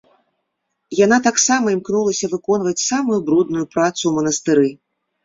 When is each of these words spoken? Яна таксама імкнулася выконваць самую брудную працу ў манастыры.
Яна 1.05 1.17
таксама 1.27 1.65
імкнулася 1.75 2.29
выконваць 2.31 2.81
самую 2.87 3.19
брудную 3.29 3.65
працу 3.77 3.97
ў 4.07 4.11
манастыры. 4.17 4.65